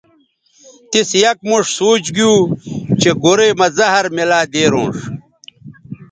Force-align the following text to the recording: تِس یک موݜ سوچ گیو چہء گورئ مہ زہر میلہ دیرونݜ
تِس 0.91 1.09
یک 1.23 1.37
موݜ 1.47 1.65
سوچ 1.77 2.03
گیو 2.15 2.33
چہء 3.01 3.15
گورئ 3.21 3.51
مہ 3.59 3.67
زہر 3.77 4.05
میلہ 4.15 4.39
دیرونݜ 4.51 4.97